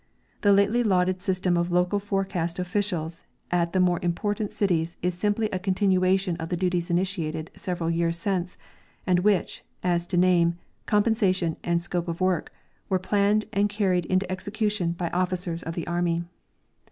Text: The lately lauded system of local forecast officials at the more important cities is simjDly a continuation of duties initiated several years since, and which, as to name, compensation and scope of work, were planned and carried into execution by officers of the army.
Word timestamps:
The 0.41 0.51
lately 0.51 0.81
lauded 0.81 1.21
system 1.21 1.55
of 1.55 1.69
local 1.71 1.99
forecast 1.99 2.57
officials 2.57 3.21
at 3.51 3.71
the 3.71 3.79
more 3.79 3.99
important 4.01 4.51
cities 4.51 4.97
is 5.03 5.15
simjDly 5.15 5.47
a 5.51 5.59
continuation 5.59 6.35
of 6.37 6.49
duties 6.49 6.89
initiated 6.89 7.51
several 7.55 7.87
years 7.91 8.17
since, 8.17 8.57
and 9.05 9.19
which, 9.19 9.63
as 9.83 10.07
to 10.07 10.17
name, 10.17 10.55
compensation 10.87 11.55
and 11.63 11.83
scope 11.83 12.07
of 12.07 12.19
work, 12.19 12.51
were 12.89 12.97
planned 12.97 13.45
and 13.53 13.69
carried 13.69 14.07
into 14.07 14.31
execution 14.31 14.93
by 14.93 15.09
officers 15.11 15.61
of 15.61 15.75
the 15.75 15.85
army. 15.85 16.23